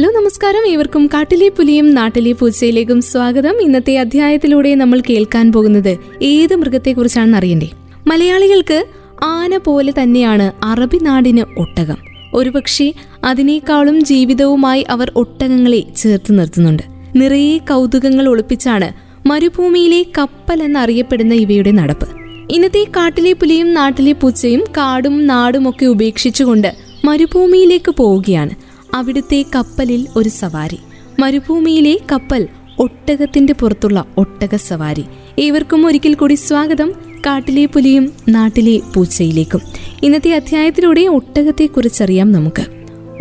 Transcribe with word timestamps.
Hello 0.00 0.10
നമസ്കാരം. 0.10 0.66
ഏവർക്കും 0.66 1.06
കാട്ടിലെ 1.06 1.48
പുലിയും 1.48 1.94
നാട്ടിലെ 1.94 2.32
പൂച്ചയിലേക്കും 2.32 3.02
സ്വാഗതം. 3.02 3.62
ഇന്നത്തെ 3.62 3.98
അധ്യായത്തിലൂടെ 3.98 4.74
നമ്മൾ 4.74 5.02
കേൾക്കാൻ 5.10 5.52
പോകുന്നത് 5.52 5.96
ഏത് 6.22 6.56
മൃഗത്തെക്കുറിച്ചാണെന്ന് 6.56 7.38
അറിയണ്ടേ? 7.38 7.70
മലയാളികൾക്ക് 8.06 8.86
ആന 9.24 9.56
പോലെ 9.56 9.92
തന്നെയാണ് 10.02 10.52
അറബി 10.64 10.98
നാടിന് 11.02 11.40
ഒട്ടകം. 11.58 11.96
ഒരുപക്ഷെ 12.34 12.94
അതിനേക്കാളും 13.24 14.04
ജീവിതവുമായി 14.04 14.82
അവർ 14.82 15.12
ഒട്ടകങ്ങളെ 15.16 15.82
ചേർത്ത് 15.96 16.38
നിർത്തുന്നുണ്ട്. 16.38 16.82
നിറയെ 17.16 17.58
കൗതുകങ്ങൾ 17.58 18.28
ഒളിപ്പിച്ചാണ് 18.28 18.92
മരുഭൂമിയിലെ 19.28 20.02
കപ്പൽ 20.18 20.62
എന്നറിയപ്പെടുന്ന 20.62 21.34
ഇവയുടെ 21.34 21.70
നടപ്പ്. 21.70 22.08
ഇന്നത്തെ 22.50 22.84
കാട്ടിലെ 22.84 23.32
പുലിയും 23.32 23.74
നാട്ടിലെ 23.74 24.12
പൂച്ചയും 24.12 24.60
കാടും 24.60 25.26
നാടും 25.26 25.68
ഒക്കെ 25.68 25.86
ഉപേക്ഷിച്ചുകൊണ്ട് 25.86 26.74
മരുഭൂമിയിലേക്ക് 27.04 27.90
പോവുകയാണ്. 27.90 28.69
അവിടുത്തെ 28.94 29.44
കപ്പലിൽ 29.54 30.06
ഒരു 30.16 30.28
സവാരി. 30.28 30.78
മരുഭൂമിയിലെ 31.18 31.98
കപ്പൽ 32.12 32.48
ഒട്ടകത്തിന്റെ 32.78 33.52
പുറത്തുള്ള 33.52 34.04
ഒട്ടക 34.18 34.56
സവാരി. 34.56 35.04
ഏവർക്കും 35.38 35.86
ഒരിക്കൽ 35.86 36.14
കൂടി 36.14 36.34
സ്വാഗതം. 36.34 36.92
കാട്ടിലെ 37.26 37.66
പുലിയും 37.66 38.12
നാട്ടിലെ 38.28 38.80
പൂച്ചയിലേക്കും. 38.94 39.60
ഇന്നത്തെ 40.02 40.34
അധ്യായത്തിലൂടെ 40.34 41.00
ഒട്ടകത്തെക്കുറിച്ചറിയാം 41.00 42.32
നമുക്ക്. 42.32 42.66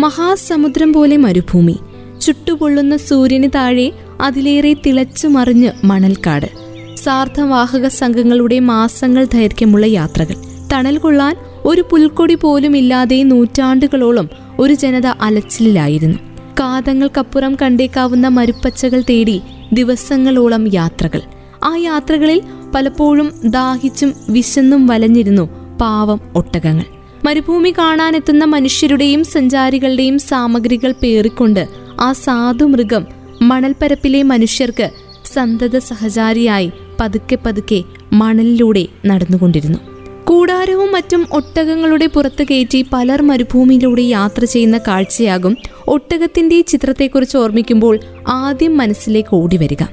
മഹാസമുദ്രം 0.01 0.93
പോലെ 0.93 1.17
മരുഭൂമി. 1.17 1.77
ചുട്ടുപൊള്ളുന്ന 2.21 2.97
സൂര്യന് 2.97 3.47
താഴെ 3.55 3.91
അതിലേറെ 4.21 4.73
തിളച്ചു 4.73 5.27
മറിഞ്ഞ് 5.27 5.71
മണൽക്കാട്. 5.83 6.49
സാർത്ഥവാഹക 6.95 7.87
സംഘങ്ങളുടെ 7.87 8.59
മാസങ്ങൾ 8.59 9.25
ദൈർഘ്യമുള്ള 9.33 9.85
യാത്രകൾ. 9.85 10.35
തണൽ 10.73 10.97
കൊള്ളാൻ 10.97 11.35
ഒരു 11.65 11.83
പുൽക്കൊടി 11.91 12.35
പോലും 12.35 12.77
ഇല്ലാതെ 12.77 13.23
നൂറ്റാണ്ടുകളോളം 13.23 14.48
ഒരു 14.59 14.73
ജനത 14.73 15.07
അലച്ചിലായിരുന്നു 15.07 16.17
കാതങ്ങൾക്കപ്പുറം 16.59 17.57
കണ്ടേക്കാവുന്ന 17.61 18.27
മരുപ്പച്ചകൾ 18.27 19.03
തേടി 19.09 19.41
ദിവസങ്ങളോളം 19.73 20.73
യാത്രകൾ. 20.73 21.21
ആ 21.63 21.75
യാത്രകളിൽ 21.75 22.41
പലപ്പോഴും 22.75 23.31
ദാഹിച്ചും 23.45 24.13
വിശന്നും 24.29 24.87
വലഞ്ഞിരുന്നു 24.87 25.49
പാവം 25.81 26.19
ഒട്ടകങ്ങൾ. 26.35 26.83
മരുഭൂമി 27.25 27.73
കാണാനെത്തുന്ന 27.77 28.45
മനുഷ്യരുടെയും 28.45 29.23
സഞ്ചാരികളുടെയും 29.23 30.19
സാമഗ്രികൾ 30.19 30.93
പേറിക്കൊണ്ട് 31.03 31.67
ആ 32.01 32.13
സാധു 32.13 32.65
മൃഗം 32.65 33.07
മണൽപ്പരപ്പിലെ 33.41 34.23
മനുഷ്യർക്ക് 34.23 34.89
സന്തത 35.33 35.77
സഹചാരിയായി 35.77 36.71
പതുക്കെ 36.99 37.37
പതുക്കെ 37.45 37.83
മണലിലൂടെ 38.13 38.87
നടന്നുകൊണ്ടിരുന്നു. 39.05 39.88
കൂടാരവും 40.29 40.91
മറ്റും 40.91 41.27
ഒട്ടകങ്ങളുടെ 41.31 42.07
പുറത്ത് 42.07 42.43
കയറ്റി 42.43 42.85
പലർ 42.93 43.21
മരുഭൂമിയിലൂടെ 43.21 44.01
യാത്ര 44.01 44.45
ചെയ്യുന്ന 44.45 44.77
കാഴ്ചയാകും 44.77 45.57
ഒട്ടകത്തിന്റെ 45.87 46.61
ചിത്രത്തെക്കുറിച്ച് 46.61 47.37
ഓർമ്മിക്കുമ്പോൾ 47.37 47.99
ആദ്യം 48.27 48.77
മനസ്സിലേക്ക് 48.77 49.35
ഓടി 49.35 49.57
വരിക 49.57 49.83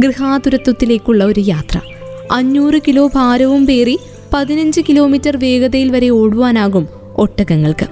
ഗൃഹാതുരത്വത്തിലേക്കുള്ള 0.00 1.24
ഒരു 1.24 1.40
യാത്ര. 1.40 1.80
അഞ്ഞൂറ് 2.32 2.80
കിലോ 2.88 3.10
ഭാരവും 3.14 3.66
പേറി 3.66 3.98
പതിനഞ്ച് 4.34 4.80
കിലോമീറ്റർ 4.88 5.36
വേഗതയിൽ 5.36 5.90
വരെ 5.90 6.08
ഓടുവാനാകും 6.08 6.88
ഒട്ടകങ്ങൾക്ക്. 7.16 7.86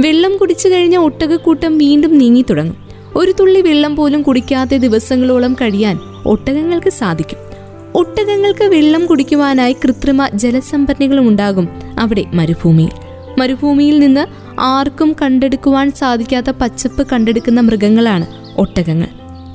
വെള്ളം 0.00 0.36
കുടിച്ചു 0.36 0.68
കഴിഞ്ഞ 0.68 0.96
ഒട്ടകക്കൂട്ടം 0.96 1.78
വീണ്ടും 1.78 2.18
നീങ്ങി 2.18 2.44
തുടങ്ങും. 2.50 2.76
ഒരു 3.16 3.32
തുള്ളി 3.40 3.60
വെള്ളം 3.60 3.96
പോലും 3.96 4.22
കുടിക്കാത്ത 4.22 4.74
ദിവസങ്ങളോളം 4.74 5.54
കഴിയാൻ 5.54 5.98
ഒട്ടകങ്ങൾക്ക് 6.26 6.90
സാധിക്കും. 6.90 7.51
ഒട്ടകങ്ങൾക്ക് 7.94 8.64
വെള്ളം 8.64 9.06
കുടിക്കുവാനായി 9.06 9.72
കൃത്രിമ 9.72 10.28
ജലസംഭരണികളും 10.34 11.28
ഉണ്ടാകും 11.28 11.68
അവിടെ 11.98 12.24
മരുഭൂമിയിൽ. 12.34 12.90
മരുഭൂമിയിൽ 13.38 13.98
നിന്ന് 13.98 14.26
ആർക്കും 14.60 15.16
കണ്ടെടുക്കുവാൻ 15.22 15.92
സാധിക്കാത്ത 15.92 16.50
പച്ചപ്പ് 16.50 17.06
കണ്ടെടുക്കുന്ന 17.12 17.60
മൃഗങ്ങളാണ് 17.60 18.26
ഒട്ടകങ്ങൾ. 18.56 19.06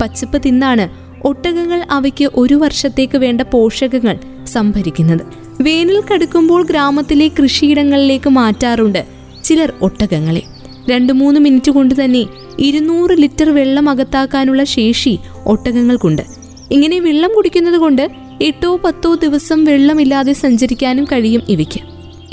പച്ചപ്പ് 0.02 0.42
തിന്നാണ് 0.46 0.88
ഒട്ടകങ്ങൾ 1.26 1.86
അവയ്ക്ക് 1.90 2.30
ഒരു 2.34 2.54
വർഷത്തേക്ക് 2.54 3.18
വേണ്ട 3.18 3.40
പോഷകങ്ങൾ 3.40 4.18
സംഭരിക്കുന്നത്. 4.46 5.20
വേനൽ 5.60 6.02
കടുക്കുമ്പോൾ 6.14 6.66
ഗ്രാമത്തിലെ 6.66 7.28
കൃഷിയിടങ്ങളിലേക്ക് 7.28 8.30
മാറ്റാറുണ്ട് 8.30 9.06
ചിലർ 9.44 9.72
ഒട്ടകങ്ങളെ. 9.82 10.42
രണ്ടു 10.90 11.12
മൂന്ന് 11.12 11.40
മിനിറ്റ് 11.40 11.70
കൊണ്ട് 11.70 12.04
തന്നെ 12.04 12.26
ഇരുന്നൂറ് 12.58 13.10
ലിറ്റർ 13.10 13.50
വെള്ളം 13.50 13.88
അകത്താക്കാനുള്ള 13.88 14.64
ശേഷി 14.64 15.18
ഒട്ടകങ്ങൾക്കുണ്ട്. 15.46 16.22
ഇങ്ങനെ 16.70 17.00
വെള്ളം 17.00 17.30
കുടിക്കുന്നത് 17.36 17.78
കൊണ്ട് 17.78 18.27
എട്ടോ 18.42 18.76
പത്തോ 18.76 19.14
ദിവസം 19.14 19.64
വെള്ളമില്ലാതെ 19.64 20.32
സഞ്ചരിക്കാനും 20.32 21.04
കഴിയും 21.04 21.42
ഇവയ്ക്ക്. 21.48 21.80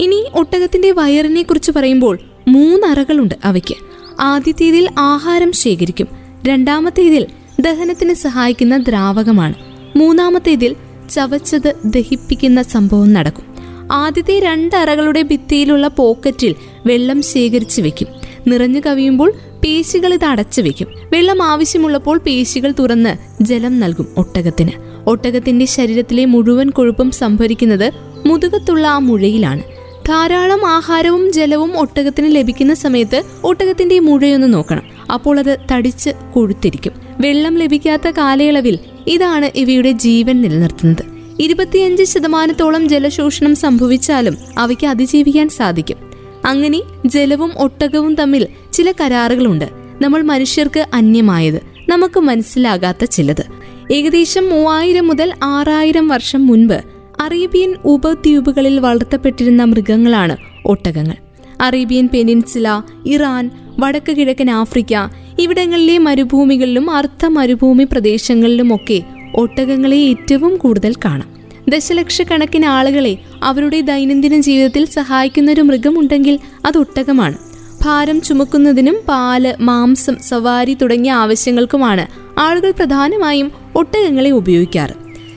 ഇനി 0.01 0.25
ഒട്ടകത്തിന്റെ 0.35 0.91
വയറിനെ 0.91 1.41
കുറിച്ച് 1.41 1.71
പറയുമ്പോൾ 1.71 2.19
മൂന്നറകളുണ്ട് 2.47 3.35
അവയ്ക്ക്. 3.43 3.75
ആദ്യത്തേതിൽ 4.21 4.89
ആഹാരം 4.99 5.51
ശേഖരിക്കും 5.51 6.07
രണ്ടാമത്തേതിൽ 6.47 7.27
ദഹനത്തിന് 7.61 8.13
സഹായിക്കുന്ന 8.13 8.77
ദ്രാവകമാണ് 8.77 9.53
മൂന്നാമത്തേതിൽ 9.95 10.75
ചവച്ചത് 11.09 11.73
ദഹിപ്പിക്കുന്ന 11.85 12.61
സംഭവം 12.61 13.13
നടക്കും. 13.13 13.55
ആദ്യത്തെ 13.91 14.39
രണ്ടറകളുടെ 14.39 15.21
ഭിത്തിയിലുള്ള 15.21 15.87
പോക്കറ്റിൽ 15.87 16.55
വെള്ളം 16.85 17.21
ശേഖരിച്ചു 17.21 17.81
വെക്കും. 17.81 18.07
നിറഞ്ഞു 18.47 18.81
കവിയുമ്പോൾ 18.85 19.33
പേശികൾ 19.63 20.13
ഇത് 20.13 20.25
അടച്ചു 20.25 20.61
വെക്കും. 20.61 20.87
വെള്ളം 21.13 21.43
ആവശ്യമുള്ളപ്പോൾ 21.43 22.17
പേശികൾ 22.17 22.73
തുറന്ന് 22.79 23.43
ജലം 23.43 23.79
നൽകും 23.79 24.07
ഒട്ടകത്തിന്. 24.17 24.71
ഒട്ടകത്തിന്റെ 25.07 25.65
ശരീരത്തിലെ 25.65 26.25
മുഴുവൻ 26.25 26.69
കൊഴുപ്പും 26.69 27.11
സംഭരിക്കുന്നത് 27.11 27.91
മുതുകത്തുള്ള 28.25 28.87
ആ 28.87 28.97
മുഴയിലാണ്. 28.97 29.63
ധാരാളം 30.07 30.67
ആഹാരവും 30.67 31.33
ജലവും 31.33 31.79
ഒട്ടകത്തിന് 31.79 32.35
ലഭിക്കുന്ന 32.35 32.73
സമയത്ത് 32.73 33.23
ഒട്ടകത്തിന്റെ 33.43 33.99
മുഴയൊന്ന് 33.99 34.53
നോക്കണം. 34.53 34.81
അപ്പോൾ 35.13 35.39
അത് 35.39 35.57
തടിച്ച് 35.71 36.09
കൊഴുത്തിരിക്കും. 36.33 36.91
വെള്ളം 37.19 37.57
ലഭിക്കാത്ത 37.57 38.07
കാലയളവിൽ 38.07 38.79
ഇതാണ് 39.07 39.49
ഇവയുടെ 39.55 39.91
ജീവൻ 39.91 40.41
നിലനിർത്തുന്നത്. 40.41 41.03
ഇരുപത്തിയഞ്ച് 41.39 42.03
ശതമാനത്തോളം 42.03 42.89
ജലശോഷണം 42.89 43.55
സംഭവിച്ചാലും 43.55 44.37
അവയ്ക്ക് 44.57 44.87
അതിജീവിക്കാൻ 44.87 45.49
സാധിക്കും. 45.49 45.97
അങ്ങനെ 46.45 46.81
ജലവും 47.05 47.51
ഒട്ടകവും 47.57 48.15
തമ്മിൽ 48.15 48.47
ചില 48.73 48.91
കരാറുകളുണ്ട്. 48.91 49.65
നമ്മൾ 50.01 50.21
മനുഷ്യർക്ക് 50.21 50.85
അന്യമായത് 50.93 51.61
നമുക്ക് 51.89 52.19
മനസ്സിലാകാത്ത 52.19 53.05
ചിലത്. 53.05 53.64
ഏകദേശം 53.91 54.49
മൂവായിരം 54.49 55.07
മുതൽ 55.07 55.33
ആറായിരം 55.43 56.07
വർഷം 56.07 56.47
മുൻപ് 56.47 56.81
അറേബ്യൻ 57.21 57.75
ഉപദ്വീപുകളിൽ 57.85 58.79
വളർത്തപ്പെട്ടിരുന്ന 58.79 59.63
മൃഗങ്ങളാണ് 59.63 60.37
ഒട്ടകങ്ങൾ. 60.65 61.15
അറേബ്യൻ 61.61 62.09
പെനിൻസുല 62.13 62.81
ഇറാൻ 63.05 63.51
വടക്ക് 63.79 64.11
കിഴക്കൻ 64.11 64.51
ആഫ്രിക്ക 64.51 64.93
ഇവിടങ്ങളിലെ 65.39 65.97
മരുഭൂമികളിലും 65.97 66.91
അർദ്ധ 66.91 67.25
മരുഭൂമി 67.25 67.83
പ്രദേശങ്ങളിലുമൊക്കെ 67.83 69.03
ഒട്ടകങ്ങളെ 69.35 69.97
ഏറ്റവും 69.97 70.57
കൂടുതൽ 70.57 70.93
കാണാം. 71.05 71.35
ദശലക്ഷക്കണക്കിന് 71.69 72.65
ആളുകളെ 72.65 73.17
അവരുടെ 73.43 73.81
ദൈനംദിന 73.81 74.41
ജീവിതത്തിൽ 74.41 74.85
സഹായിക്കുന്ന 74.85 75.51
ഒരു 75.51 75.61
മൃഗമുണ്ടെങ്കിൽ 75.61 76.39
അത് 76.65 76.77
ഒട്ടകമാണ്. 76.77 77.37
ഭാരം 77.81 78.21
ചുമക്കുന്നതിനും 78.21 78.97
പാൽ 79.07 79.55
മാംസം 79.59 80.15
സവാരി 80.19 80.73
തുടങ്ങിയ 80.73 81.11
ആവശ്യങ്ങൾക്കുമാണ് 81.11 82.24
ആളുകൾ 82.37 82.71
പ്രധാനമായും 82.71 83.51
ഒട്ടകങ്ങളെ 83.75 84.31
ഉപയോഗിക്കാറ്. 84.31 84.93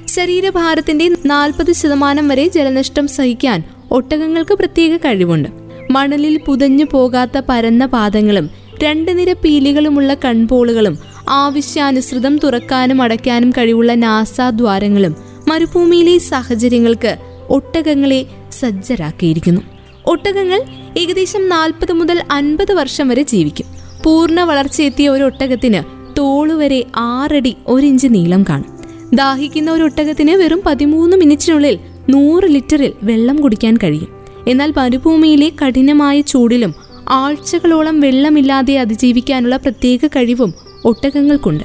ശരീരഭാരത്തിന്റെ 0.07 1.11
നാൽപ്പത് 1.27 1.73
ശതമാനം 1.73 2.29
വരെ 2.29 2.49
ജലനഷ്ടം 2.49 3.09
സഹിക്കാൻ 3.09 3.63
ഒട്ടകങ്ങൾക്ക് 3.91 4.55
പ്രത്യേക 4.55 4.97
കഴിവുണ്ട്. 4.97 5.49
മണലിൽ 5.91 6.41
പുതഞ്ഞു 6.47 6.85
പോകാത്ത 6.93 7.41
പരന്ന 7.49 7.87
പാദങ്ങളും 7.87 8.51
രണ്ട് 8.83 9.19
നിര 9.19 9.33
പീലികളുമുള്ള 9.33 10.15
കൺപോളുകളും 10.15 10.99
ആവശ്യാനുസൃതം 11.29 12.39
തുറക്കാനും 12.39 13.03
അടയ്ക്കാനും 13.03 13.51
കഴിവുള്ള 13.51 13.95
നാസാദ്വാരങ്ങളും 13.95 15.17
മരുഭൂമിയിലെ 15.49 16.19
സാഹചര്യങ്ങൾക്ക് 16.19 17.17
ഒട്ടകങ്ങളെ 17.49 18.27
സജ്ജരാക്കിയിരിക്കുന്നു. 18.53 19.61
ഒട്ടകങ്ങൾ 20.07 20.63
ഏകദേശം 20.99 21.49
നാൽപ്പത് 21.49 21.93
മുതൽ 21.93 22.23
അൻപത് 22.31 22.73
വർഷം 22.73 23.09
വരെ 23.09 23.23
ജീവിക്കും. 23.23 23.67
പൂർണ 24.05 24.41
വളർച്ചയെത്തിയ 24.41 25.09
ഒരു 25.09 25.25
ഒട്ടകത്തിന് 25.25 25.98
തോളുവരെ 26.19 26.85
ആറടി 26.97 27.57
ഒരിഞ്ച് 27.67 28.07
നീളം 28.11 28.43
കാണും. 28.43 28.79
ദാഹിക്കുന്ന 29.15 29.71
ഒരു 29.71 29.83
ഒട്ടകത്തിന് 29.83 30.31
വെറും 30.31 30.63
പതിമൂന്ന് 30.67 31.17
മിനിറ്റിനുള്ളിൽ 31.17 31.79
നൂറ് 32.11 32.45
ലിറ്ററിൽ 32.45 32.93
വെള്ളം 33.03 33.37
കുടിക്കാൻ 33.37 33.77
കഴിയും. 33.77 34.09
എന്നാൽ 34.49 34.75
മരുഭൂമിയിലെ 34.77 35.53
കഠിനമായ 35.65 36.21
ചൂടിലും 36.21 36.75
ആഴ്ചകളോളം 37.09 38.01
വെള്ളമില്ലാതെ 38.01 38.79
അതിജീവിക്കാനുള്ള 38.79 39.57
പ്രത്യേക 39.57 40.07
കഴിവും 40.07 40.55
ഒട്ടകങ്ങൾക്കുണ്ട്. 40.85 41.65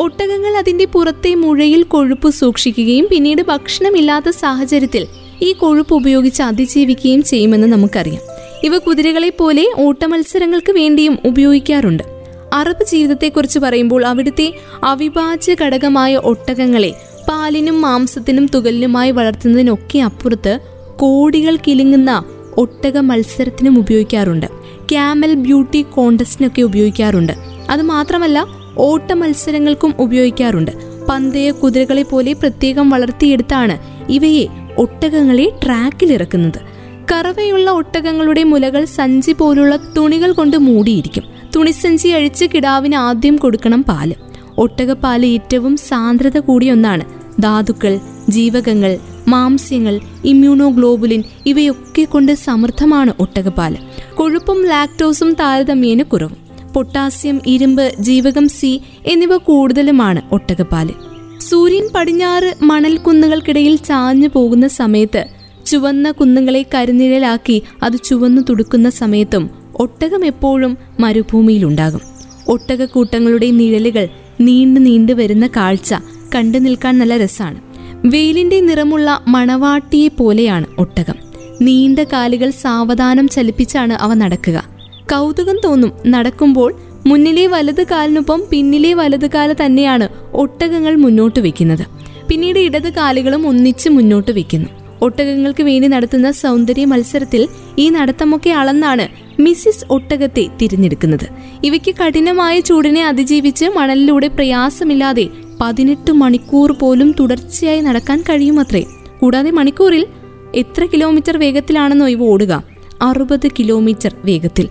ഒട്ടകങ്ങൾ 0.00 0.56
അതിന്റെ 0.56 0.84
പുറത്തെ 0.84 1.34
മുഴയിൽ 1.34 1.82
കൊഴുപ്പ് 1.82 2.30
സൂക്ഷിക്കുകയും 2.30 3.08
പിന്നീട് 3.10 3.42
ഭക്ഷണമില്ലാത്ത 3.42 4.28
സാഹചര്യത്തിൽ 4.30 5.06
ഈ 5.42 5.52
കൊഴുപ്പ് 5.52 5.94
ഉപയോഗിച്ച് 5.94 6.42
അതിജീവിക്കുകയും 6.42 7.22
ചെയ്യുമെന്ന് 7.22 7.68
നമുക്കറിയാം. 7.68 8.22
ഇവ 8.64 8.78
കുതിരകളെ 8.78 9.32
പോലെ 9.38 9.66
ഓട്ടമത്സരങ്ങൾക്ക് 9.78 10.72
വേണ്ടിയും 10.72 11.18
ഉപയോഗിക്കാറുണ്ട്. 11.24 12.11
അറബ് 12.52 12.84
ജീവിതത്തെക്കുറിച്ച് 12.84 13.58
പറയുമ്പോൾ 13.58 14.04
അവിടുത്തെ 14.04 14.54
അവിഭാജ്യ 14.84 15.56
ഘടകമായ 15.60 16.16
ഒട്ടകങ്ങളെ 16.16 16.94
പാലിനും 17.28 17.80
മാംസത്തിനും 17.80 18.46
തുകലിനുമായി 18.46 19.10
വളർത്തുന്നതിനൊക്കെ 19.10 19.98
അപ്പുറത്ത് 19.98 20.58
കോടികൾ 20.96 21.56
കിലുങ്ങുന്ന 21.56 22.24
ഒട്ടക 22.56 22.98
മത്സരത്തിനും 22.98 23.78
ഉപയോഗിക്കാറുണ്ട്. 23.78 24.46
ക്യാമൽ 24.90 25.34
ബ്യൂട്ടി 25.34 25.82
കോണ്ടസ്റ്റിനൊക്കെ 25.82 26.62
ഉപയോഗിക്കാറുണ്ട്. 26.62 27.32
അത് 27.70 27.82
മാത്രമല്ല 27.82 28.46
ഓട്ട 28.78 29.12
മത്സരങ്ങൾക്കും 29.12 29.94
ഉപയോഗിക്കാറുണ്ട്. 29.98 30.70
പന്തയ 31.08 31.50
കുതിരകളെ 31.50 32.02
പോലെ 32.02 32.32
പ്രത്യേകം 32.32 32.90
വളർത്തിയെടുത്താണ് 32.90 33.78
ഇവയെ 34.12 34.46
ഒട്ടകങ്ങളെ 34.78 35.52
ട്രാക്കിലിറക്കുന്നത്. 35.64 36.72
കറവയുള്ള 37.12 37.70
ഒട്ടകങ്ങളുടെ 37.70 38.44
മുലകൾ 38.44 38.84
സഞ്ചി 38.84 39.32
പോലുള്ള 39.32 39.76
തുണികൾ 39.76 40.32
കൊണ്ട് 40.32 40.56
മൂടിയിരിക്കും. 40.56 41.31
തുണിസഞ്ചി 41.56 42.08
അഴിച്ച് 42.08 42.44
കിടാവിന് 42.44 42.94
ആദ്യം 42.94 43.36
കൊടുക്കണം 43.36 43.82
പാൽ. 43.82 44.14
ഒട്ടകപ്പാൽ 44.58 45.26
ഏറ്റവും 45.26 45.76
സാന്ദ്രത 45.76 46.38
കൂടിയ 46.38 46.72
ഒന്നാണ്. 46.72 47.04
ധാതുക്കൾ 47.42 48.00
ജീവകങ്ങൾ 48.28 48.98
മാംസ്യങ്ങൾ 49.28 50.00
ഇമ്മ്യൂണോഗ്ലോബുലിൻ 50.24 51.22
ഇവയൊക്കെ 51.46 52.04
കൊണ്ട് 52.04 52.32
സമൃദ്ധമാണ് 52.32 53.12
ഒട്ടകപ്പാൽ. 53.20 53.76
കൊഴുപ്പും 54.14 54.66
ലാക്ടോസും 54.66 55.32
താരതമ്യേന 55.32 56.02
കുറവും. 56.02 56.36
പൊട്ടാസ്യം 56.74 57.40
ഇരുമ്പ് 57.46 57.92
ജീവകം 58.00 58.48
സി 58.48 58.80
എന്നിവ 59.06 59.36
കൂടുതലുമാണ് 59.36 60.20
ഒട്ടകപ്പാൽ. 60.32 60.90
സൂര്യൻ 61.38 61.88
പടിഞ്ഞാറ് 61.94 62.54
മണൽ 62.62 62.96
കുന്നുകൾക്കിടയിൽ 62.96 63.76
ചാഞ്ഞു 63.76 64.28
പോകുന്ന 64.28 64.66
സമയത്ത് 64.66 65.26
ചുവന്ന 65.66 66.10
കുന്നുകളെ 66.10 66.66
കരിനിഴലാക്കി 66.74 67.62
അത് 67.82 67.92
ചുവന്നു 68.04 68.42
തുടുക്കുന്ന 68.42 68.90
സമയത്തും 68.90 69.61
ഒട്ടകം 69.76 70.24
എപ്പോഴും 70.24 70.78
മരുഭൂമിയിലുണ്ടാകും. 71.00 72.00
ഒട്ടകക്കൂട്ടങ്ങളുടെ 72.48 73.50
നിഴലുകൾ 73.50 74.08
നീണ്ടു 74.40 74.80
നീണ്ടു 74.80 75.12
വരുന്ന 75.12 75.46
കാഴ്ച 75.46 75.94
കണ്ടു 76.34 76.58
നിൽക്കാൻ 76.58 76.98
നല്ല 76.98 77.16
രസമാണ്. 77.16 77.60
വെയിലിന്റെ 78.04 78.60
നിറമുള്ള 78.60 79.22
മണവാട്ടിയെ 79.28 80.08
പോലെയാണ് 80.08 80.66
ഒട്ടകം. 80.78 81.14
നീണ്ട 81.62 81.98
കാലുകൾ 81.98 82.50
സാവധാനം 82.50 83.28
ചലിപ്പിച്ചാണ് 83.28 83.92
അവ 83.92 84.14
നടക്കുക. 84.14 84.64
കൗതുകം 85.12 85.56
തോന്നും 85.64 85.92
നടക്കുമ്പോൾ 86.06 86.74
മുന്നിലെ 87.06 87.46
വലത് 87.46 87.82
കാലിനൊപ്പം 87.82 88.44
പിന്നിലെ 88.50 88.94
വലത് 88.94 89.30
കാൽ 89.30 89.56
തന്നെയാണ് 89.64 90.08
ഒട്ടകങ്ങൾ 90.34 90.96
മുന്നോട്ട് 90.96 91.40
വെക്കുന്നത് 91.40 91.86
പിന്നീട് 92.28 92.58
ഇടത് 92.58 92.92
കാലുകളും 92.92 93.48
ഒന്നിച്ച് 93.48 93.88
മുന്നോട്ട് 93.88 94.30
വെക്കുന്നു 94.30 94.68
ഒട്ടകങ്ങൾക്ക് 95.02 95.62
വേണ്ടി 95.62 95.88
നടത്തുന്ന 95.88 96.30
സൗന്ദര്യ 96.30 96.84
മത്സരത്തിൽ 96.84 97.48
ഈ 97.78 97.90
നടത്തമൊക്കെ 97.90 98.50
അളന്നാണ് 98.50 99.08
മിസ്സിസ് 99.42 99.84
ഒട്ടകത്തെ 99.90 100.48
തിരഞ്ഞെടുക്കുന്നത്. 100.62 101.28
ഇവയ്ക്ക് 101.64 101.94
കഠിനമായ 101.94 102.60
ചൂടിനെ 102.60 103.06
അതിജീവിച്ച് 103.06 103.64
മണലിലൂടെ 103.64 104.28
പ്രയാസമില്ലാതെ 104.28 105.28
പതിനെട്ട് 105.60 106.12
മണിക്കൂർ 106.12 106.72
പോലും 106.72 107.14
തുടർച്ചയായി 107.20 107.80
നടക്കാൻ 107.80 108.20
കഴിയുമത്രേ. 108.20 108.84
കൂടാതെ 109.20 109.50
മണിക്കൂറിൽ 109.50 110.06
എത്ര 110.54 110.86
കിലോമീറ്റർ 110.86 111.36
വേഗത്തിലാണെന്നോ 111.36 112.08
ഇവ 112.08 112.22
ഓടുക. 112.22 112.64
അറുപത് 113.02 113.48
കിലോമീറ്റർ 113.48 114.16
വേഗത്തിൽ. 114.24 114.68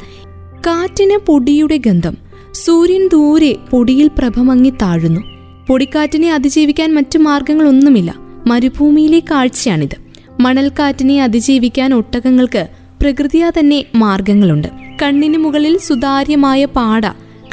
കാറ്റിന് 0.67 1.17
പൊടിയുടെ 1.17 1.77
ഗന്ധം. 1.77 2.17
സൂര്യൻ 2.53 3.07
ദൂരെ 3.07 3.55
പൊടിയിൽ 3.71 4.07
പ്രഭമങ്ങി 4.07 4.69
താഴുന്നു. 4.69 5.21
പൊടിക്കാറ്റിനെ 5.67 6.33
അതിജീവിക്കാൻ 6.33 6.93
മറ്റു 6.93 7.17
മാർഗങ്ങളൊന്നുമില്ല. 7.17 8.15
മരുഭൂമിയിലെ 8.47 9.19
കാഴ്ചയാണിത്. 9.19 10.10
മണൽക്കാറ്റിനെ 10.43 11.23
അതിജീവിക്കാൻ 11.23 11.93
ഒട്ടകങ്ങൾക്ക് 11.93 12.67
പ്രകൃതിയാ 13.01 13.51
തന്നെ 13.59 13.85
മാർഗങ്ങളുണ്ട്. 13.95 14.67
കണ്ണിന് 15.01 15.37
മുകളിൽ 15.37 15.77
സുതാര്യമായ 15.77 16.65
പാട 16.65 17.05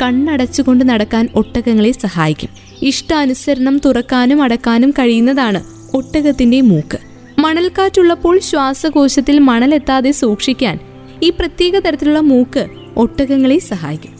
കണ്ണടച്ചുകൊണ്ട് 0.03 0.89
നടക്കാൻ 0.89 1.29
ഒട്ടകങ്ങളെ 1.35 1.93
സഹായിക്കും. 1.93 2.49
ഇഷ്ടാനുസരണം 2.83 3.81
തുറക്കാനും 3.85 4.43
അടക്കാനും 4.43 4.91
കഴിയുന്നതാണ് 4.91 5.61
ഒട്ടകത്തിന്റെ 5.97 6.61
മൂക്ക്. 6.61 6.99
മണൽക്കാറ്റുള്ളപ്പോൾ 7.39 8.39
ശ്വാസകോശത്തിൽ 8.41 9.39
മണലെത്താതെ 9.39 10.11
സൂക്ഷിക്കാൻ 10.11 10.79
ഈ 11.23 11.31
പ്രത്യേക 11.31 11.79
തരത്തിലുള്ള 11.79 12.21
മൂക്ക് 12.21 12.67
ഒട്ടകങ്ങളെ 12.97 13.59
സഹായിക്കും. 13.59 14.15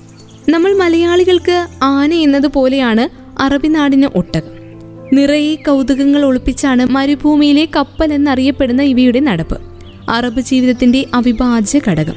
നമ്മൾ 0.49 0.73
മലയാളികൾക്ക് 0.77 1.67
ആന 1.83 2.13
എന്നതുപോലെയാണ് 2.15 3.05
അറബിനാടിന് 3.43 4.09
ഒട്ടകം. 4.17 4.58
നിറയെ 5.13 5.55
കൗതുകങ്ങൾ 5.55 6.25
ഒളിപ്പിച്ചാണ് 6.25 6.87
മരുഭൂമിയിലെ 6.87 7.69
കപ്പൽ 7.77 8.13
എന്നറിയപ്പെടുന്ന 8.13 8.83
ഇവയുടെ 8.83 9.21
നടപ്പ്. 9.21 9.59
അറബ് 10.09 10.41
ജീവിതത്തിന്റെ 10.41 11.07
അവിഭാജ്യ 11.15 11.81
ഘടകം. 11.89 12.15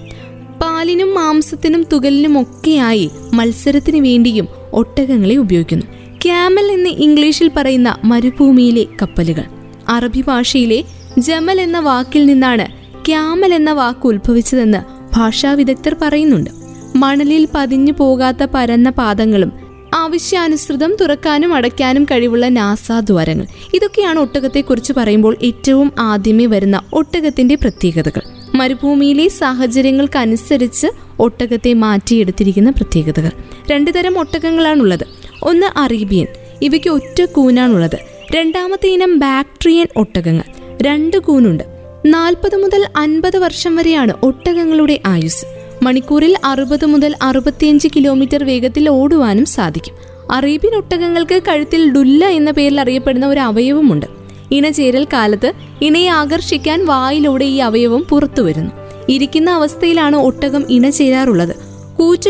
പാലിനും 0.62 1.16
മാംസത്തിനും 1.16 1.86
തുകലിനും 1.94 2.42
ഒക്കെയായി 2.42 3.12
മത്സരത്തിന് 3.34 4.04
വേണ്ടിയും 4.04 4.48
ഒട്ടകങ്ങളെ 4.74 5.36
ഉപയോഗിക്കുന്നു. 5.36 5.86
ക്യാമൽ 6.26 6.72
എന്ന് 6.72 6.90
ഇംഗ്ലീഷിൽ 6.90 7.52
പറയുന്ന 7.58 7.98
മരുഭൂമിയിലെ 8.04 8.86
കപ്പലുകൾ. 9.02 9.44
അറബി 9.90 10.24
ഭാഷയിലെ 10.28 10.84
ജമൽ 11.18 11.62
എന്ന 11.62 11.80
വാക്കിൽ 11.80 12.26
നിന്നാണ് 12.26 12.66
ക്യാമൽ 13.06 13.54
എന്ന 13.54 13.72
വാക്ക് 13.72 14.08
ഉത്ഭവിച്ചതെന്ന് 14.08 14.78
ഭാഷാ 15.16 15.52
വിദഗ്ധർ 15.52 15.96
പറയുന്നുണ്ട്. 16.02 16.50
മണലിൽ 16.96 17.48
പതിഞ്ഞു 17.56 17.94
പോകാത്ത 17.98 18.48
പരന്ന 18.54 18.90
പാദങ്ങളും 18.90 19.61
ആവശ്യാനുസൃതം 19.94 20.96
തുറക്കാനും 20.96 21.54
അടയ്ക്കാനും 21.54 22.04
കഴിവുള്ള 22.04 22.48
നാസാദ്വാരങ്ങൾ 22.48 23.48
ഇതൊക്കെയാണ് 23.74 24.20
ഒട്ടകത്തെക്കുറിച്ച് 24.20 24.94
പറയുമ്പോൾ 24.98 25.38
ഏറ്റവും 25.44 25.92
ആദ്യമേ 26.00 26.46
വരുന്ന 26.46 26.82
ഒട്ടകത്തിന്റെ 26.94 27.56
പ്രത്യേകതകൾ. 27.56 28.22
മരുഭൂമിയിലെ 28.56 29.28
സാഹചര്യങ്ങൾക്കനുസരിച്ച് 29.28 30.88
ഒട്ടകത്തെ 31.20 31.74
മാറ്റിയെടുത്തിരിക്കുന്ന 31.74 32.70
പ്രത്യേകതകൾ. 32.70 33.32
രണ്ടു 33.72 33.92
തരം 33.92 34.20
ഒട്ടകങ്ങളാണുള്ളത്. 34.20 35.08
ഒന്ന് 35.44 35.80
അറേബ്യൻ 35.80 36.28
ഇവയ്ക്ക് 36.62 36.90
ഒറ്റ 36.90 37.24
കൂനാണുള്ളത്. 37.24 37.98
രണ്ടാമത്തെ 38.36 38.88
ഇനം 38.88 39.20
ബാക്ട്രിയൻ 39.20 39.88
ഒട്ടകങ്ങൾ. 39.96 40.44
രണ്ട് 40.82 41.18
കൂനുണ്ട്. 41.18 41.64
നാൽപ്പത് 42.06 42.56
മുതൽ 42.56 42.86
അൻപത് 42.96 43.38
വർഷം 43.38 43.76
വരെയാണ് 43.76 44.14
ഒട്ടകങ്ങളുടെ 44.24 45.00
ആയുസ് 45.06 45.46
മണിക്കൂറിൽ 45.84 46.38
അറുപത് 46.46 46.86
മുതൽ 46.86 47.16
അറുപത്തിയഞ്ച് 47.22 47.88
കിലോമീറ്റർ 47.96 48.44
വേഗത്തിൽ 48.44 48.90
ഓടുവാനും 48.90 49.46
സാധിക്കും. 49.46 49.94
അറേബ്യൻ 50.32 50.76
ഒട്ടകങ്ങൾക്ക് 50.76 51.42
കഴുത്തിൽ 51.48 51.92
ഡുല്ല 51.92 52.26
എന്ന 52.26 52.52
പേരിൽ 52.52 52.82
അറിയപ്പെടുന്ന 52.82 53.26
ഒരു 53.26 53.40
അവയവമുണ്ട്. 53.40 54.06
ഇണചേരൽ 54.52 55.08
കാലത്ത് 55.14 55.54
ഇണയെ 55.82 56.10
ആകർഷിക്കാൻ 56.10 56.86
വായിലൂടെ 56.86 57.46
ഈ 57.46 57.58
അവയവം 57.58 58.06
പുറത്തു 58.10 58.42
വരുന്നു. 58.42 58.72
ഇരിക്കുന്ന 59.10 59.50
അവസ്ഥയിലാണ് 59.50 60.16
ഒട്ടകം 60.16 60.66
ഇണചേരാറുള്ളത്. 60.70 61.56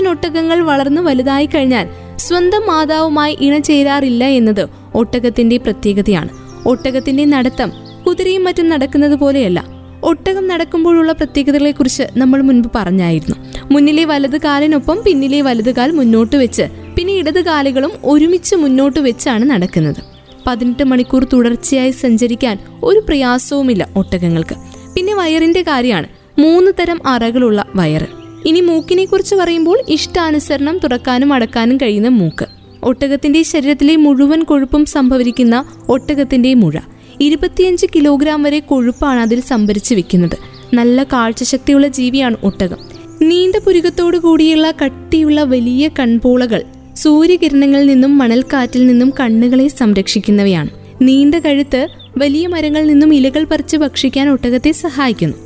ഒട്ടകങ്ങൾ 0.08 0.62
വളർന്നു 0.62 1.02
വലുതായി 1.02 1.46
കഴിഞ്ഞാൽ 1.46 1.90
സ്വന്തം 2.16 2.68
മാതാവുമായി 2.68 3.38
ഇണചേരാറില്ല 3.42 4.24
എന്നത് 4.24 4.68
ഒട്ടകത്തിന്റെ 4.96 5.58
പ്രത്യേകതയാണ്. 5.58 6.30
ഒട്ടകത്തിന്റെ 6.68 7.26
നടത്തം 7.26 7.72
കുതിരയും 8.08 8.44
മറ്റും 8.44 8.70
നടക്കുന്നത് 8.70 9.16
പോലെയല്ല. 9.16 9.81
ഒട്ടകം 10.04 10.48
നടക്കുമ്പോഴുള്ള 10.48 11.12
പ്രത്യേകതകളെക്കുറിച്ച് 11.12 12.04
നമ്മൾ 12.18 12.42
മുൻപ് 12.42 12.68
പറഞ്ഞായിരുന്നു. 12.76 13.36
മുന്നിലെ 13.72 14.06
വലത് 14.06 14.42
കാലിനൊപ്പം 14.42 15.04
പിന്നിലെ 15.06 15.42
വലത് 15.42 15.76
കാൽ 15.76 15.92
മുന്നോട്ട് 15.92 16.36
വെച്ച് 16.36 16.64
പിന്നെ 16.98 17.14
ഇടത് 17.14 17.46
കാലുകളും 17.46 17.92
ഒരുമിച്ച് 18.04 18.56
മുന്നോട്ട് 18.56 19.00
വെച്ചാണ് 19.00 19.46
നടക്കുന്നത്. 19.46 20.12
പതിനെട്ട് 20.48 20.84
മണിക്കൂർ 20.84 21.24
തുടർച്ചയായി 21.34 21.92
സഞ്ചരിക്കാൻ 21.92 22.58
ഒരു 22.84 23.00
പ്രയാസവുമില്ല 23.00 23.90
ഒട്ടകങ്ങൾക്ക്. 23.96 24.56
പിന്നെ 24.96 25.14
വയറിന്റെ 25.14 25.62
കാര്യമാണ്. 25.62 26.08
മൂന്ന് 26.40 26.72
തരം 26.80 27.08
അറകളുള്ള 27.08 27.66
വയറ്. 27.76 28.08
ഇനി 28.46 28.60
മൂക്കിനെ 28.60 29.06
കുറിച്ച് 29.06 29.36
പറയുമ്പോൾ 29.36 29.84
ഇഷ്ടാനുസരണം 29.90 30.78
തുറക്കാനും 30.78 31.34
അടക്കാനും 31.34 31.78
കഴിയുന്ന 31.78 32.08
മൂക്ക്. 32.08 32.46
ഒട്ടകത്തിന്റെ 32.84 33.44
ശരീരത്തിലെ 33.44 33.96
മുഴുവൻ 33.96 34.44
കൊഴുപ്പും 34.44 34.86
സംഭവിക്കുന്ന 34.86 35.66
ഒട്ടകത്തിന്റെ 35.90 36.54
മുഴ. 36.54 36.74
ഇരുപത്തിയഞ്ച് 37.22 37.86
കിലോഗ്രാം 37.96 38.44
വരെ 38.44 38.60
കൊഴുപ്പാണ് 38.60 39.20
അതിൽ 39.20 39.42
സംഭരിച്ചു 39.42 39.96
വെക്കുന്നത്. 39.96 40.38
നല്ല 40.74 41.04
കാഴ്ചശക്തിയുള്ള 41.04 41.88
ജീവിയാണ് 41.88 42.38
ഒട്ടകം. 42.44 42.78
നീണ്ട 43.22 43.56
പുരുകത്തോടു 43.56 44.18
കൂടിയുള്ള 44.18 44.74
കട്ടിയുള്ള 44.86 45.44
വലിയ 45.44 45.90
കൺപോളകൾ 46.00 46.64
സൂര്യകിരണങ്ങളിൽ 46.96 47.86
നിന്നും 47.86 48.18
മണൽക്കാറ്റിൽ 48.18 48.88
നിന്നും 48.88 49.14
കണ്ണുകളെ 49.20 49.68
സംരക്ഷിക്കുന്നവയാണ്. 49.68 50.70
നീണ്ട 51.02 51.36
കഴുത്ത് 51.36 51.88
വലിയ 52.18 52.48
മരങ്ങളിൽ 52.48 52.88
നിന്നും 52.88 53.14
ഇലകൾ 53.14 53.44
പറിച്ച് 53.44 53.78
ഭക്ഷിക്കാൻ 53.78 54.30
ഒട്ടകത്തെ 54.30 54.72
സഹായിക്കുന്നു. 54.72 55.38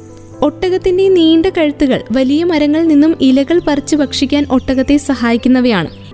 ഒട്ടകത്തിന്റെ 0.41 1.09
നീണ്ട 1.09 1.45
കഴുത്തുകൾ 1.45 2.03
വലിയ 2.11 2.43
മരങ്ങളിൽ 2.43 2.87
നിന്നും 2.87 3.17
ഇലകൾ 3.21 3.61
പറിച്ച് 3.67 3.95
ഭക്ഷിക്കാൻ 3.95 4.47
ഒട്ടകത്തെ 4.51 4.97
സഹായിക്കുന്നവയാണ്. 4.97 6.04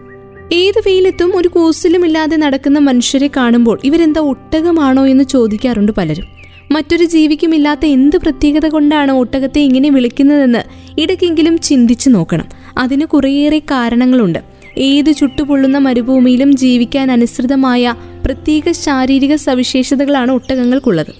ഏത് 0.53 0.79
വെയിലത്തും 0.86 1.38
ഒരു 1.38 1.48
കൂസലുമില്ലാതെ 1.48 2.36
നടക്കുന്ന 2.36 2.79
മനുഷ്യരെ 2.79 3.29
കാണുമ്പോൾ 3.38 3.79
ഇവരെന്താ 3.84 4.22
ഒട്ടകമാണോ 4.22 5.08
എന്ന് 5.08 5.24
ചോദിക്കാറുണ്ട് 5.24 5.91
പലരും. 5.91 6.25
മറ്റൊരു 6.72 7.05
ജീവിക്കുമില്ലാത്ത 7.05 7.86
എന്ത് 7.86 8.17
പ്രത്യേകത 8.17 8.65
കൊണ്ടാണ് 8.67 9.12
ഒട്ടകത്തെ 9.12 9.60
ഇങ്ങനെ 9.60 9.89
വിളിക്കുന്നതെന്ന് 9.89 10.60
ഇടയ്ക്കെങ്കിലും 11.01 11.60
ചിന്തിച്ചു 11.60 12.10
നോക്കണം. 12.10 12.46
അതിന് 12.77 13.05
കുറേയേറെ 13.05 13.60
കാരണങ്ങളുണ്ട്. 13.60 14.39
ഏത് 14.77 15.12
ചുട്ടുപൊള്ളുന്ന 15.13 15.77
മരുഭൂമിയിലും 15.77 16.55
ജീവിക്കാൻ 16.55 17.12
അനുസൃതമായ 17.12 17.96
പ്രത്യേക 18.25 18.72
ശാരീരിക 18.72 19.36
സവിശേഷതകളാണ് 19.36 20.31
ഒട്ടകങ്ങൾക്കുള്ളത്. 20.31 21.13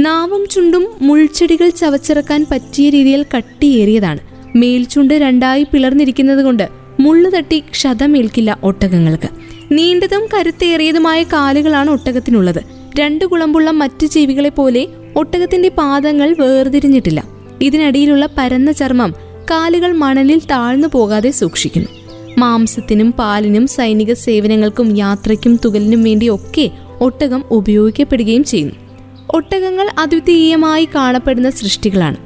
നാവും 0.00 0.48
ചുണ്ടും 0.50 0.86
മുൾച്ചെടികൾ 1.02 1.68
ചവച്ചിറക്കാൻ 1.68 2.46
പറ്റിയ 2.50 2.90
രീതിയിൽ 2.90 3.26
കട്ടിയേറിയതാണ്. 3.36 4.18
മേൽചുണ്ട് 4.56 5.14
രണ്ടായി 5.14 5.66
പിളർന്നിരിക്കുന്നത് 5.72 6.44
കൊണ്ട് 6.44 6.83
മുള്ളു 7.00 7.30
തട്ടി 7.30 7.58
ക്ഷതമേൽക്കില്ല 7.58 8.58
ഒട്ടകങ്ങൾക്ക്. 8.62 9.28
നീണ്ടതും 9.72 10.26
കരുത്തേറിയതുമായ 10.34 11.22
കാലുകളാണ് 11.22 11.90
ഒട്ടകത്തിനുള്ളത്. 11.90 12.62
രണ്ടു 12.98 13.24
കുളമ്പുള്ള 13.24 13.70
മറ്റു 13.70 14.06
ജീവികളെ 14.06 14.48
പോലെ 14.48 14.88
ഒട്ടകത്തിന്റെ 15.16 15.68
പാദങ്ങൾ 15.68 16.34
വേർതിരിഞ്ഞിട്ടില്ല. 16.38 17.24
ഇതിനടിയിലുള്ള 17.62 18.28
പരന്ന 18.38 18.72
ചർമ്മം 18.72 19.14
കാലുകൾ 19.50 19.92
മണലിൽ 19.92 20.38
താഴ്ന്നു 20.38 20.88
പോകാതെ 20.88 21.30
സൂക്ഷിക്കുന്നു. 21.30 21.88
മാംസത്തിനും 22.38 23.12
പാലിനും 23.12 23.66
സൈനിക 23.66 24.12
സേവനങ്ങൾക്കും 24.12 24.96
യാത്രയ്ക്കും 24.96 25.60
തുകലിനും 25.64 26.02
വേണ്ടിയൊക്കെ 26.02 26.70
ഒട്ടകം 27.00 27.44
ഉപയോഗിക്കപ്പെടുകയും 27.50 28.44
ചെയ്യുന്നു. 28.44 28.74
ഒട്ടകങ്ങൾ 29.34 29.90
അദ്വിതീയമായി 29.98 30.88
കാണപ്പെടുന്ന 30.94 31.50
സൃഷ്ടികളാണ്. 31.50 32.16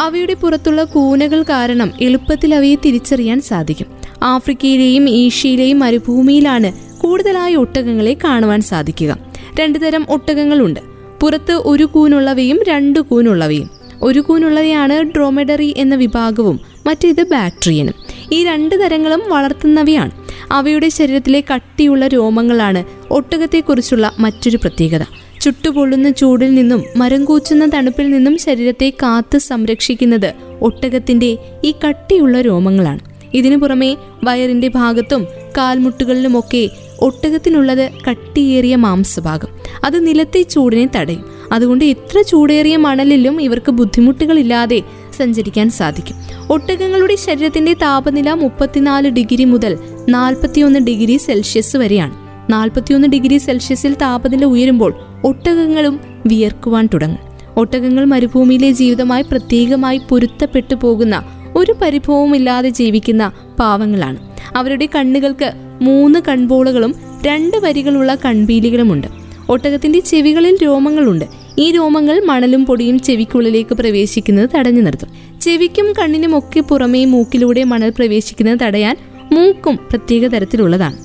അവയുടെ 0.00 0.34
പുറത്തുള്ള 0.34 0.84
കൂനകൾ 0.84 1.42
കാരണം 1.42 1.92
എളുപ്പത്തിൽ 2.00 2.54
അവയെ 2.54 2.74
തിരിച്ചറിയാൻ 2.74 3.40
സാധിക്കും. 3.40 3.95
ആഫ്രിക്കയിലെയും 4.22 5.10
ഏഷ്യയിലെയും 5.10 5.78
മരുഭൂമിയിലാണ് 5.78 6.72
കൂടുതലായി 6.98 7.54
ഒട്ടകങ്ങളെ 7.54 8.16
കാണുവാൻ 8.24 8.60
സാധിക്കുക. 8.60 9.18
രണ്ടു 9.60 9.78
തരം 9.78 10.06
ഒട്ടകങ്ങളുണ്ട്. 10.08 10.80
പുറത്ത് 11.22 11.52
ഒരു 11.52 11.84
കൂനുള്ളവയും 11.84 12.60
രണ്ട് 12.68 12.98
കൂനുള്ളവയും. 12.98 13.70
ഒരു 14.02 14.20
കൂനുള്ളവയാണ് 14.20 15.02
ഡ്രോമഡറി 15.02 15.74
എന്ന 15.76 15.94
വിഭാഗവും 15.94 16.60
മറ്റേത് 16.86 17.30
ബാക്ട്രിയനും. 17.30 17.94
ഈ 18.32 18.44
രണ്ട് 18.44 18.84
തരങ്ങളും 18.84 19.22
വളർത്തുന്നവയാണ്. 19.28 20.10
അവയുടെ 20.50 20.88
ശരീരത്തിലെ 20.88 21.44
കട്ടിയുള്ള 21.54 22.06
രോമങ്ങളാണ് 22.06 22.84
ഒട്ടകത്തെക്കുറിച്ചുള്ള 23.10 24.12
മറ്റൊരു 24.18 24.56
പ്രത്യേകത. 24.56 25.02
ചുട്ടുപൊള്ളുന്ന 25.40 26.10
ചൂടിൽ 26.10 26.54
നിന്നും 26.54 26.84
മരം 26.96 27.24
കൂച്ചുന്ന 27.24 27.70
തണുപ്പിൽ 27.74 28.10
നിന്നും 28.10 28.38
ശരീരത്തെ 28.38 28.90
കാത്ത് 28.90 29.38
സംരക്ഷിക്കുന്നത് 29.38 30.34
ഒട്ടകത്തിന്റെ 30.62 31.38
ഈ 31.64 31.74
കട്ടിയുള്ള 31.88 32.40
രോമങ്ങളാണ്. 32.40 33.15
ഇതിനു 33.34 33.56
പുറമെ 33.56 33.96
വയറിന്റെ 34.24 34.68
ഭാഗത്തും 34.68 35.26
കാൽമുട്ടുകളിലുമൊക്കെ 35.58 36.70
ഒട്ടകത്തിനുള്ളത് 37.00 37.90
കട്ടിയേറിയ 38.10 38.76
മാംസഭാഗം. 38.76 39.48
അത് 39.84 40.06
നിലത്തെ 40.06 40.42
ചൂടിനെ 40.42 40.90
തടയും. 40.96 41.24
അതുകൊണ്ട് 41.52 41.84
എത്ര 41.84 42.22
ചൂടേറിയ 42.22 42.76
മണലിലും 42.76 43.42
ഇവർക്ക് 43.42 43.72
ബുദ്ധിമുട്ടുകളില്ലാതെ 43.72 44.82
സഞ്ചരിക്കാൻ 45.16 45.70
സാധിക്കും. 45.70 46.16
ഒട്ടകങ്ങളുടെ 46.50 47.16
ശരീരത്തിന്റെ 47.16 47.72
താപനില 47.72 48.32
മുപ്പത്തിനാല് 48.32 49.08
ഡിഗ്രി 49.08 49.44
മുതൽ 49.44 49.78
നാൽപ്പത്തിയൊന്ന് 50.08 50.78
ഡിഗ്രി 50.78 51.16
സെൽഷ്യസ് 51.16 51.76
വരെയാണ്. 51.76 52.14
നാൽപ്പത്തിയൊന്ന് 52.52 53.08
ഡിഗ്രി 53.08 53.38
സെൽഷ്യസിൽ 53.38 53.94
താപനില 53.94 54.44
ഉയരുമ്പോൾ 54.44 54.94
ഒട്ടകങ്ങളും 55.24 56.00
വിയർക്കുവാൻ 56.26 56.88
തുടങ്ങും. 56.94 57.18
ഒട്ടകങ്ങൾ 57.56 58.04
മരുഭൂമിയിലെ 58.04 58.70
ജീവിതമായി 58.70 59.22
പ്രത്യേകമായി 59.22 60.00
പൊരുത്തപ്പെട്ടു 60.08 60.74
പോകുന്ന 60.74 61.24
ഒരു 61.56 61.74
പരിഭവവുമില്ലാതെ 61.82 62.68
ജീവിക്കുന്ന 62.68 63.32
പാവങ്ങളാണ്. 63.58 64.16
അവരുടെ 64.56 64.88
കണ്ണുകൾക്ക് 64.94 65.52
മൂന്ന് 65.82 66.18
കൺപോളകളും 66.28 66.94
രണ്ട് 67.26 67.56
വരികളുള്ള 67.56 68.14
കൺപീലികളുമുണ്ട്. 68.14 69.06
ഒട്ടകത്തിന്റെ 69.48 70.00
ചെവികളിൽ 70.00 70.58
രോമങ്ങളുണ്ട്. 70.62 71.24
ഈ 71.58 71.70
രോമങ്ങൾ 71.70 72.20
മണലും 72.24 72.66
പൊടിയും 72.66 72.98
ചെവിക്കുള്ളിലേക്ക് 72.98 73.74
പ്രവേശിക്കുന്നത് 73.74 74.50
തടഞ്ഞു 74.54 74.80
നിർത്തും. 74.80 75.40
ചെവിക്കും 75.40 75.92
കണ്ണിനും 75.92 76.38
ഒക്കെ 76.38 76.60
പുറമേ 76.60 77.04
മൂക്കിലൂടെ 77.04 77.64
മണൽ 77.64 77.90
പ്രവേശിക്കുന്നത് 77.90 78.58
തടയാൻ 78.62 78.96
മൂക്കും 79.32 79.76
പ്രത്യേക 79.76 80.26
തരത്തിലുള്ളതാണ്. 80.26 80.96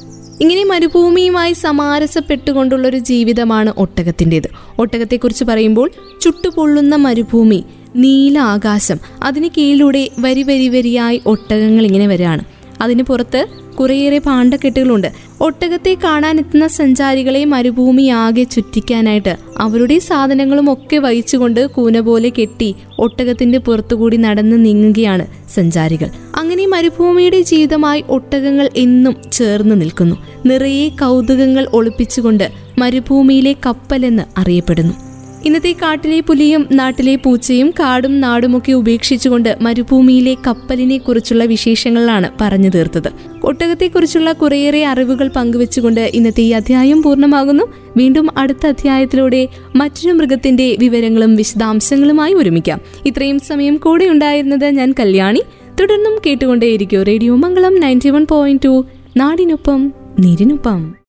ഇങ്ങനെ 0.41 0.63
മരുഭൂമിയുമായി 0.63 1.53
സമാരസപ്പെട്ടുകൊണ്ടുള്ള 1.53 2.88
ഒരു 2.88 2.98
ജീവിതമാണ് 2.98 3.74
ഒട്ടകത്തിന്റെത്. 3.77 4.50
ഒട്ടകത്തെക്കുറിച്ച് 4.79 5.43
പറയുമ്പോൾ 5.43 5.91
ചുട്ടുപൊള്ളുന്ന 6.22 6.96
മരുഭൂമി 6.96 7.63
നീല 7.95 8.39
ആകാശം. 8.39 8.98
അതിന് 9.24 9.50
കീഴിലൂടെ 9.57 10.10
വരി 10.19 10.43
വരി 10.43 10.69
വരിയായി 10.69 11.21
ഒട്ടകങ്ങൾ 11.25 11.86
ഇങ്ങനെ 11.86 12.07
വരികയാണ്. 12.07 12.43
അതിന് 12.81 13.03
പുറത്ത് 13.03 13.48
കുറേയേറെ 13.79 14.19
പാണ്ടക്കെട്ടുകളുണ്ട്. 14.19 15.12
ഒട്ടകത്തെ 15.41 15.98
കാണാനെത്തുന്ന 16.03 16.67
സഞ്ചാരികളെ 16.67 17.45
മരുഭൂമി 17.45 18.07
ആകെ 18.07 18.43
ചുറ്റിക്കാനായിട്ട് 18.43 19.38
അവരുടെ 19.57 20.00
സാധനങ്ങളും 20.00 20.74
ഒക്കെ 20.74 20.98
വഹിച്ചുകൊണ്ട് 20.98 21.65
കൂന 21.67 22.00
പോലെ 22.00 22.29
കെട്ടി 22.29 22.75
ഒട്ടകത്തിന്റെ 23.00 23.57
പുറത്തുകൂടി 23.57 24.17
നടന്ന് 24.17 24.65
നീങ്ങുകയാണ് 24.65 25.27
സഞ്ചാരികൾ. 25.50 26.10
അങ്ങനെ 26.36 26.67
മരുഭൂമിയുടെ 26.67 27.41
ജീവിതമായി 27.41 28.03
ഒട്ടകങ്ങൾ 28.10 28.69
എന്നും 28.77 29.15
ചേർന്ന് 29.31 29.81
നിൽക്കുന്നു. 29.81 30.15
നിറയെ 30.45 30.89
കൗതുകങ്ങൾ 30.89 31.67
ഒളിപ്പിച്ചുകൊണ്ട് 31.74 32.51
മരുഭൂമിയിലെ 32.77 33.55
കപ്പലെന്ന് 33.65 34.24
അറിയപ്പെടുന്നു. 34.38 35.11
ഇന്നത്തെ 35.45 35.71
കാട്ടിലെ 35.71 36.19
പുലിയും 36.19 36.67
നാട്ടിലെ 36.71 37.15
പൂച്ചയും 37.15 37.74
കാടും 37.79 38.21
നാടുമൊക്കെ 38.21 38.71
ഉപേക്ഷിച്ചുകൊണ്ട് 38.71 39.57
മരുഭൂമിയിലെ 39.62 40.36
കപ്പലിനെ 40.48 40.98
കുറിച്ചുള്ള 40.98 41.43
വിശേഷങ്ങളാണ് 41.43 42.29
പറഞ്ഞു 42.41 42.69
തീർത്തത്. 42.69 43.12
ഒട്ടകത്തെക്കുറിച്ചുള്ള 43.43 44.31
കുറേയേറെ 44.31 44.86
അറിവുകൾ 44.86 45.27
പങ്കുവെച്ചുകൊണ്ട് 45.27 46.01
ഇന്നത്തെ 46.01 46.41
ഈ 46.41 46.51
അധ്യായം 46.51 47.03
പൂർണമാകുന്നു. 47.03 47.63
വീണ്ടും 47.98 48.27
അടുത്ത 48.38 48.67
അധ്യായത്തിലൂടെ 48.67 49.48
മറ്റൊരു 49.75 50.13
മൃഗത്തിന്റെ 50.13 50.75
വിവരങ്ങളും 50.79 51.36
വിശദാംശങ്ങളുമായി 51.36 52.33
ഒരുമിക്കാം. 52.33 52.81
ഇത്രയും 53.05 53.39
സമയം 53.39 53.77
കൂടെ 53.77 54.05
ഉണ്ടായിരുന്നത് 54.05 54.65
ഞാൻ 54.65 54.93
കല്യാണി. 55.00 55.43
തുടർന്നും 55.79 56.21
കേട്ടുകൊണ്ടേയിരിക്കും 56.25 57.03
radio 57.03 57.36
Mangalam 57.36 57.79
ninety 57.79 58.10
one 58.10 58.25
point 58.25 58.62
two. 58.65 58.86
നാടിനൊപ്പം 59.17 59.93
നീരിനൊപ്പം. 60.19 60.95